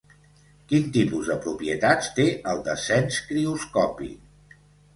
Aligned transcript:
Quin 0.71 0.87
tipus 0.95 1.29
de 1.33 1.37
propietats 1.43 2.09
té 2.17 2.25
el 2.55 2.65
descens 2.71 3.21
crioscòpic? 3.29 4.61